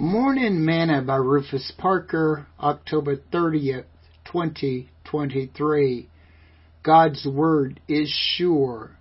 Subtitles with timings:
[0.00, 3.86] Morning Manna by Rufus Parker, October 30th,
[4.26, 6.08] 2023.
[6.84, 8.92] God's Word is sure.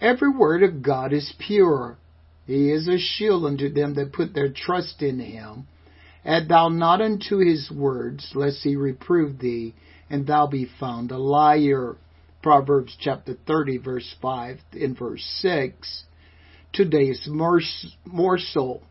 [0.00, 1.98] Every word of God is pure.
[2.46, 5.66] He is a shield unto them that put their trust in him.
[6.24, 9.74] Add thou not unto his words, lest he reprove thee,
[10.08, 11.96] and thou be found a liar.
[12.44, 16.04] Proverbs chapter 30, verse 5 and verse 6.
[16.72, 18.82] Today's morsel.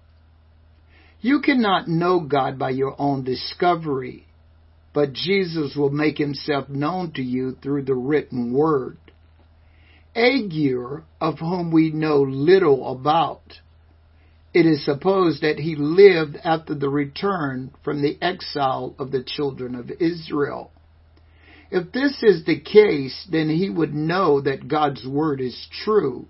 [1.25, 4.27] You cannot know God by your own discovery,
[4.93, 8.99] but Jesus will make himself known to you through the written word.
[10.15, 13.41] Agur, of whom we know little about,
[14.53, 19.73] it is supposed that he lived after the return from the exile of the children
[19.73, 20.69] of Israel.
[21.71, 26.27] If this is the case, then he would know that God's word is true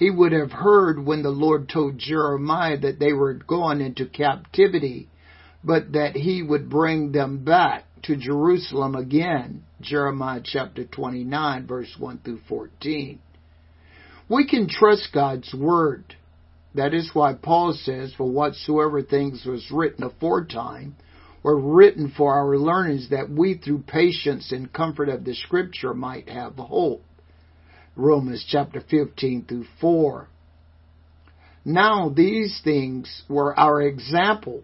[0.00, 5.10] he would have heard when the Lord told Jeremiah that they were going into captivity,
[5.62, 9.62] but that he would bring them back to Jerusalem again.
[9.82, 13.18] Jeremiah chapter 29 verse 1 through 14.
[14.30, 16.16] We can trust God's word.
[16.74, 20.96] That is why Paul says, for whatsoever things was written aforetime
[21.42, 26.30] were written for our learnings that we through patience and comfort of the scripture might
[26.30, 27.04] have hope.
[28.00, 30.28] Romans chapter 15 through 4.
[31.64, 34.62] Now these things were our example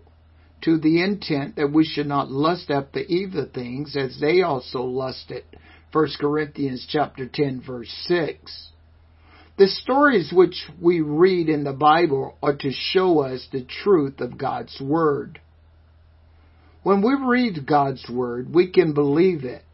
[0.63, 5.45] to the intent that we should not lust after evil things as they also lusted.
[5.93, 8.71] 1 Corinthians chapter 10 verse 6.
[9.59, 14.39] The stories which we read in the Bible are to show us the truth of
[14.39, 15.41] God's Word.
[16.83, 19.65] When we read God's Word, we can believe it.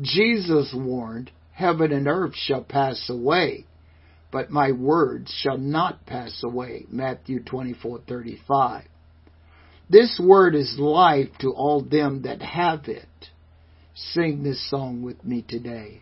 [0.00, 1.30] Jesus warned,
[1.62, 3.66] Heaven and earth shall pass away,
[4.32, 6.86] but my words shall not pass away.
[6.90, 8.82] Matthew 24:35.
[9.88, 13.30] This word is life to all them that have it.
[13.94, 16.00] Sing this song with me today.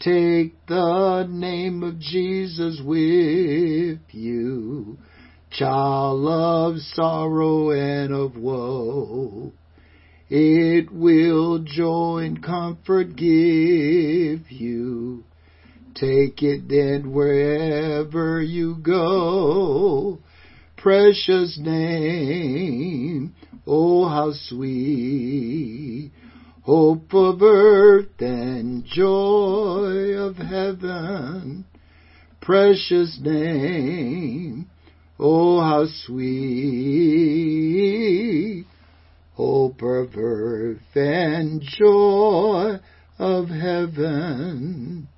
[0.00, 4.98] Take the name of Jesus with you,
[5.48, 9.52] child of sorrow and of woe.
[10.30, 15.24] It will joy and comfort give you.
[15.94, 20.18] Take it then wherever you go.
[20.76, 23.34] Precious name,
[23.66, 26.12] oh how sweet.
[26.62, 31.64] Hope of earth and joy of heaven.
[32.42, 34.68] Precious name,
[35.18, 37.87] oh how sweet
[39.82, 42.76] earth and joy
[43.18, 45.08] of heaven.